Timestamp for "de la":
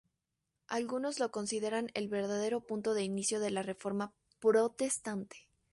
3.39-3.61